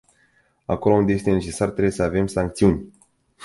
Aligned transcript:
Acolo 0.65 0.95
unde 0.95 1.13
este 1.13 1.31
necesar, 1.31 1.69
trebuie 1.69 1.91
să 1.93 2.03
avem 2.03 2.27
sancțiuni. 2.27 2.85